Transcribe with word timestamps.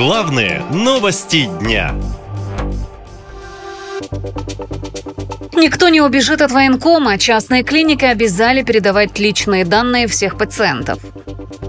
Главные 0.00 0.62
новости 0.70 1.44
дня. 1.60 1.94
Никто 5.54 5.90
не 5.90 6.00
убежит 6.00 6.40
от 6.40 6.50
военкома. 6.50 7.18
Частные 7.18 7.64
клиники 7.64 8.06
обязали 8.06 8.62
передавать 8.62 9.18
личные 9.18 9.66
данные 9.66 10.06
всех 10.06 10.38
пациентов. 10.38 11.00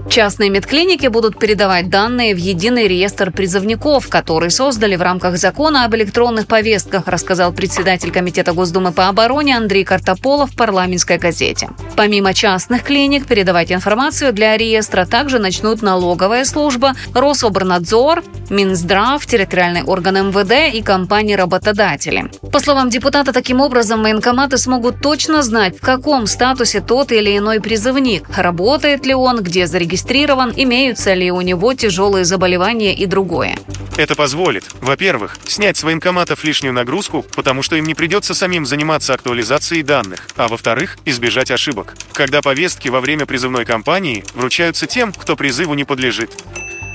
Частные 0.08 0.48
медклиники 0.48 1.08
будут 1.08 1.38
передавать 1.38 1.90
данные 1.90 2.34
в 2.34 2.38
единый 2.38 2.88
реестр 2.88 3.32
призывников, 3.32 4.08
который 4.08 4.50
создали 4.50 4.96
в 4.96 5.02
рамках 5.02 5.36
закона 5.36 5.84
об 5.84 5.94
электронных 5.94 6.46
повестках, 6.46 7.08
рассказал 7.08 7.52
председатель 7.52 8.10
Комитета 8.10 8.54
Госдумы 8.54 8.92
по 8.92 9.08
обороне 9.08 9.58
Андрей 9.58 9.84
Картополов 9.84 10.52
в 10.52 10.56
парламентской 10.56 11.18
газете. 11.18 11.68
Помимо 11.96 12.32
частных 12.32 12.82
клиник, 12.84 13.26
передавать 13.26 13.70
информацию 13.70 14.32
для 14.32 14.56
реестра 14.56 15.04
также 15.04 15.38
начнут 15.38 15.82
налоговая 15.82 16.44
служба, 16.44 16.94
Рособорнадзор, 17.14 18.22
Минздрав, 18.50 19.24
территориальный 19.26 19.82
орган 19.82 20.28
МВД 20.28 20.74
и 20.74 20.82
компании-работодатели. 20.82 22.30
По 22.50 22.60
словам 22.60 22.90
депутата, 22.90 23.32
таким 23.32 23.60
образом 23.60 24.02
военкоматы 24.02 24.58
смогут 24.58 25.00
точно 25.00 25.42
знать, 25.42 25.76
в 25.76 25.80
каком 25.80 26.26
статусе 26.26 26.80
тот 26.80 27.12
или 27.12 27.36
иной 27.36 27.60
призывник, 27.60 28.26
работает 28.36 29.06
ли 29.06 29.14
он, 29.14 29.42
где 29.42 29.66
зарегистрирован 29.66 30.52
имеются 30.56 31.12
ли 31.14 31.30
у 31.30 31.40
него 31.40 31.74
тяжелые 31.74 32.24
заболевания 32.24 32.94
и 32.94 33.06
другое. 33.06 33.56
Это 34.02 34.16
позволит, 34.16 34.64
во-первых, 34.80 35.36
снять 35.46 35.76
с 35.76 35.84
военкоматов 35.84 36.42
лишнюю 36.42 36.74
нагрузку, 36.74 37.24
потому 37.36 37.62
что 37.62 37.76
им 37.76 37.84
не 37.84 37.94
придется 37.94 38.34
самим 38.34 38.66
заниматься 38.66 39.14
актуализацией 39.14 39.84
данных, 39.84 40.26
а 40.36 40.48
во-вторых, 40.48 40.98
избежать 41.04 41.52
ошибок, 41.52 41.94
когда 42.12 42.42
повестки 42.42 42.88
во 42.88 43.00
время 43.00 43.26
призывной 43.26 43.64
кампании 43.64 44.24
вручаются 44.34 44.88
тем, 44.88 45.12
кто 45.12 45.36
призыву 45.36 45.74
не 45.74 45.84
подлежит. 45.84 46.32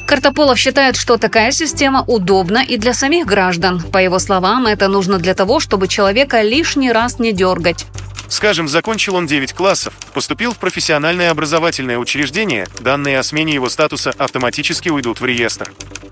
Картополов 0.06 0.60
считает, 0.60 0.98
что 0.98 1.16
такая 1.16 1.54
система 1.54 2.04
удобна 2.04 2.62
и 2.62 2.76
для 2.76 2.94
самих 2.94 3.26
граждан. 3.26 3.82
По 3.82 4.00
его 4.00 4.20
словам, 4.20 4.68
это 4.68 4.90
нужно 4.90 5.18
для 5.18 5.34
того, 5.34 5.62
чтобы 5.62 5.88
человека 5.88 6.42
лишний 6.42 6.92
раз 6.92 7.20
не 7.20 7.32
дергать. 7.32 7.86
Скажем, 8.28 8.68
закончил 8.68 9.16
он 9.16 9.26
9 9.28 9.54
классов, 9.54 9.94
поступил 10.14 10.54
в 10.54 10.58
профессиональное 10.58 11.32
образовательное 11.32 11.98
учреждение, 11.98 12.68
данные 12.82 13.20
о 13.20 13.24
смене 13.24 13.54
его 13.54 13.70
статуса 13.70 14.14
автоматически 14.18 14.90
уйдут 14.90 15.22
в 15.22 15.26
реестр. 15.26 15.72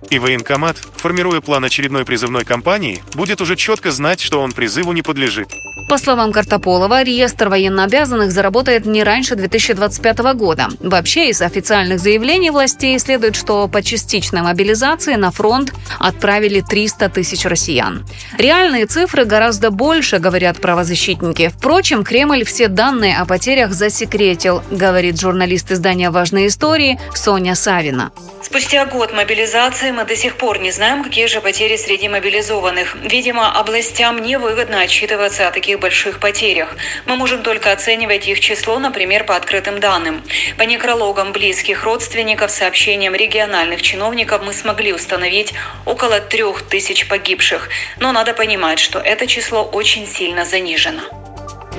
И 0.10 0.20
военкомат, 0.20 0.78
формируя 0.78 1.42
план 1.42 1.66
очередной 1.66 2.06
призывной 2.06 2.46
кампании, 2.46 3.04
будет 3.14 3.42
уже 3.42 3.56
четко 3.56 3.92
знать, 3.92 4.20
что 4.22 4.42
он 4.42 4.52
призыву 4.52 4.92
не 4.92 5.02
подлежит. 5.02 5.50
По 5.88 5.98
словам 6.00 6.32
Картополова, 6.32 7.04
реестр 7.04 7.50
военнообязанных 7.50 8.32
заработает 8.32 8.86
не 8.86 9.04
раньше 9.04 9.36
2025 9.36 10.18
года. 10.36 10.70
Вообще, 10.80 11.30
из 11.30 11.42
официальных 11.42 12.00
заявлений 12.00 12.50
властей 12.50 12.98
следует, 12.98 13.36
что 13.36 13.68
по 13.68 13.84
частичной 13.84 14.42
мобилизации 14.42 15.16
на 15.16 15.32
фронт 15.32 15.74
отправили 16.00 16.62
300 16.62 17.10
тысяч 17.10 17.46
россиян. 17.46 18.04
Реальные 18.38 18.88
цифры 18.88 19.26
гораздо 19.26 19.70
больше, 19.70 20.18
говорят 20.18 20.60
правозащитники. 20.60 21.52
Впрочем, 21.56 22.04
Кремль 22.04 22.46
все 22.46 22.68
данные 22.68 23.18
о 23.18 23.26
потерях 23.26 23.72
засекретил, 23.72 24.64
говорит 24.72 25.20
журналист 25.20 25.72
издания 25.72 26.10
«Важные 26.10 26.48
истории» 26.48 27.00
Соня 27.14 27.54
Савина. 27.54 28.12
Спустя 28.56 28.86
год 28.86 29.12
мобилизации 29.12 29.92
мы 29.92 30.06
до 30.06 30.16
сих 30.16 30.38
пор 30.38 30.62
не 30.62 30.72
знаем, 30.72 31.04
какие 31.04 31.26
же 31.26 31.42
потери 31.42 31.76
среди 31.76 32.08
мобилизованных. 32.08 32.96
Видимо, 33.04 33.52
областям 33.52 34.22
невыгодно 34.22 34.80
отчитываться 34.80 35.50
о 35.50 35.52
таких 35.52 35.82
больших 35.82 36.22
потерях. 36.22 36.74
Мы 37.06 37.18
можем 37.18 37.44
только 37.44 37.74
оценивать 37.74 38.30
их 38.30 38.40
число, 38.40 38.80
например, 38.80 39.26
по 39.26 39.36
открытым 39.36 39.82
данным. 39.82 40.24
По 40.58 40.64
некрологам 40.64 41.34
близких 41.34 41.84
родственников, 41.84 42.50
сообщениям 42.50 43.14
региональных 43.14 43.82
чиновников 43.82 44.42
мы 44.42 44.54
смогли 44.54 44.94
установить 44.94 45.54
около 45.86 46.22
трех 46.22 46.62
тысяч 46.62 47.10
погибших. 47.10 47.68
Но 48.00 48.14
надо 48.14 48.34
понимать, 48.34 48.80
что 48.80 49.00
это 49.00 49.28
число 49.28 49.64
очень 49.66 50.08
сильно 50.08 50.46
занижено. 50.46 51.25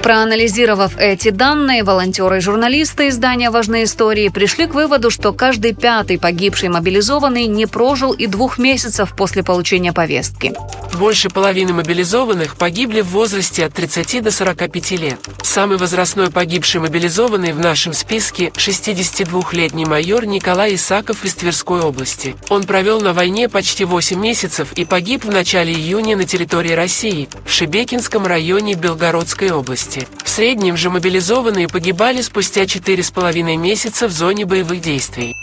Проанализировав 0.03 0.97
эти 0.99 1.31
данные, 1.31 1.83
волонтеры 1.83 2.39
и 2.39 2.41
журналисты 2.41 3.09
издания 3.09 3.51
«Важные 3.51 3.85
истории» 3.85 4.29
пришли 4.29 4.67
к 4.67 4.75
выводу, 4.75 5.11
что 5.11 5.33
каждый 5.33 5.75
пятый 5.75 6.19
погибший 6.19 6.69
мобилизованный 6.69 7.47
не 7.47 7.67
прожил 7.67 8.13
и 8.13 8.27
двух 8.27 8.59
месяцев 8.59 9.15
после 9.17 9.43
получения 9.43 9.93
повестки. 9.93 10.55
Больше 10.99 11.29
половины 11.29 11.75
мобилизованных 11.75 12.57
погибли 12.57 13.03
в 13.03 13.09
возрасте 13.09 13.67
от 13.67 13.75
30 13.75 14.23
до 14.23 14.31
45 14.31 14.91
лет. 14.93 15.21
Самый 15.43 15.77
возрастной 15.77 16.31
погибший 16.31 16.81
мобилизованный 16.81 17.53
в 17.53 17.61
нашем 17.61 17.93
списке– 17.93 18.47
62-летний 18.55 19.85
майор 19.85 20.25
Николай 20.25 20.75
Исаков 20.75 21.25
из 21.25 21.35
Тверской 21.35 21.83
области. 21.83 22.35
Он 22.49 22.65
провел 22.65 23.03
на 23.03 23.13
войне 23.13 23.51
почти 23.51 23.85
8 23.85 24.19
месяцев 24.19 24.73
и 24.73 24.87
погиб 24.87 25.25
в 25.25 25.31
начале 25.31 25.75
июня 25.75 26.17
на 26.17 26.25
территории 26.25 26.73
России, 26.73 27.29
в 27.45 27.53
Шебекинском 27.53 28.27
районе 28.27 28.73
Белгородской 28.73 29.51
области. 29.51 30.09
В 30.25 30.31
среднем 30.31 30.79
же 30.79 30.89
мобилизованные 30.89 31.69
погибали 31.69 32.23
спустя 32.23 32.63
4,5 32.63 33.57
месяца 33.57 34.09
в 34.09 34.13
зоне 34.13 34.47
боевых 34.47 34.81
действий. 34.81 35.35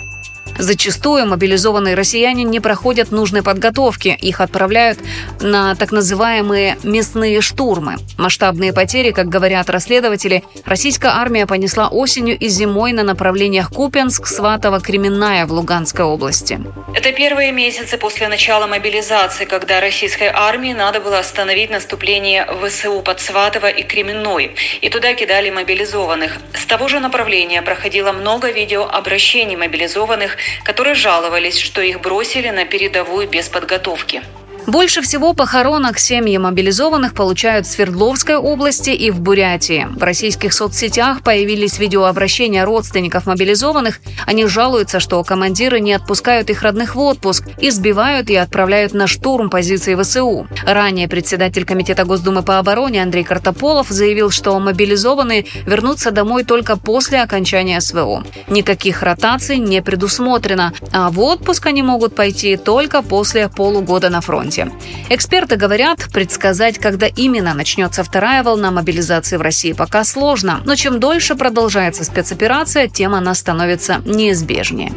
Зачастую 0.58 1.26
мобилизованные 1.26 1.96
россияне 1.96 2.44
не 2.44 2.60
проходят 2.60 3.12
нужной 3.12 3.44
подготовки. 3.44 4.18
Их 4.22 4.40
отправляют 4.40 5.00
на 5.42 5.76
так 5.76 5.92
называемые 5.92 6.78
«мясные 6.84 7.42
штурмы». 7.42 7.98
Масштабные 8.18 8.72
потери, 8.72 9.12
как 9.12 9.28
говорят 9.28 9.70
расследователи, 9.70 10.44
российская 10.66 11.10
армия 11.10 11.48
понесла 11.48 11.88
осенью 11.88 12.38
и 12.38 12.48
зимой 12.48 12.94
на 12.94 13.04
направлениях 13.04 13.72
Купянск, 13.72 14.28
Сватово, 14.28 14.80
Кременная 14.80 15.46
в 15.46 15.52
Луганской 15.52 16.06
области. 16.06 16.60
Это 16.94 17.12
первые 17.12 17.52
месяцы 17.52 17.98
после 17.98 18.28
начала 18.28 18.68
мобилизации, 18.68 19.46
когда 19.46 19.82
российской 19.82 20.30
армии 20.34 20.74
надо 20.74 21.02
было 21.02 21.20
остановить 21.20 21.72
наступление 21.72 22.48
ВСУ 22.64 23.02
под 23.02 23.20
Сватово 23.20 23.68
и 23.68 23.84
Кременной. 23.84 24.56
И 24.82 24.90
туда 24.90 25.14
кидали 25.14 25.50
мобилизованных. 25.50 26.38
С 26.54 26.66
того 26.66 26.88
же 26.88 27.00
направления 27.00 27.62
проходило 27.62 28.12
много 28.12 28.52
видеообращений 28.52 29.56
мобилизованных 29.56 30.38
которые 30.64 30.96
жаловались, 30.96 31.58
что 31.58 31.82
их 31.82 32.02
бросили 32.02 32.50
на 32.50 32.66
передовую 32.66 33.28
без 33.28 33.50
подготовки. 33.50 34.22
Больше 34.66 35.02
всего 35.02 35.34
похоронок 35.34 36.00
семьи 36.00 36.38
мобилизованных 36.38 37.14
получают 37.14 37.68
в 37.68 37.72
Свердловской 37.72 38.38
области 38.38 38.92
и 38.92 39.12
в 39.12 39.20
Бурятии. 39.20 39.88
В 39.94 40.02
российских 40.02 40.54
соцсетях 40.54 41.22
появились 41.22 41.80
видеообращения 41.80 42.64
родственников 42.64 43.26
мобилизованных. 43.26 44.00
Они 44.26 44.46
жалуются, 44.46 45.02
что 45.02 45.22
командиры 45.26 45.82
не 45.82 45.92
отпускают 45.92 46.50
их 46.50 46.62
родных 46.62 46.96
в 46.96 47.00
отпуск, 47.00 47.44
избивают 47.60 48.30
и 48.30 48.36
отправляют 48.38 48.94
на 48.94 49.08
штурм 49.08 49.50
позиции 49.50 50.02
ВСУ. 50.02 50.48
Ранее 50.66 51.10
председатель 51.10 51.66
Комитета 51.66 52.06
Госдумы 52.06 52.42
по 52.42 52.58
обороне 52.58 53.04
Андрей 53.04 53.26
Картополов 53.26 53.90
заявил, 53.90 54.32
что 54.32 54.58
мобилизованные 54.60 55.46
вернутся 55.66 56.12
домой 56.12 56.46
только 56.46 56.78
после 56.78 57.22
окончания 57.22 57.82
СВО. 57.82 58.24
Никаких 58.48 59.04
ротаций 59.04 59.58
не 59.58 59.82
предусмотрено, 59.82 60.72
а 60.94 61.10
в 61.10 61.20
отпуск 61.20 61.66
они 61.66 61.84
могут 61.84 62.16
пойти 62.16 62.56
только 62.56 63.02
после 63.02 63.50
полугода 63.50 64.10
на 64.10 64.22
фронте 64.22 64.53
фронте. 64.54 64.72
Эксперты 65.10 65.56
говорят, 65.56 66.10
предсказать, 66.12 66.78
когда 66.78 67.08
именно 67.08 67.54
начнется 67.54 68.04
вторая 68.04 68.44
волна 68.44 68.72
мобилизации 68.72 69.38
в 69.38 69.42
России 69.42 69.74
пока 69.74 70.04
сложно, 70.04 70.62
но 70.66 70.76
чем 70.76 71.00
дольше 71.00 71.36
продолжается 71.36 72.04
спецоперация, 72.04 72.88
тем 72.88 73.14
она 73.14 73.34
становится 73.34 74.02
неизбежнее. 74.06 74.92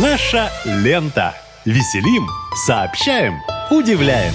Наша 0.00 0.50
лента. 0.64 1.34
Веселим, 1.64 2.26
сообщаем, 2.66 3.34
удивляем. 3.70 4.32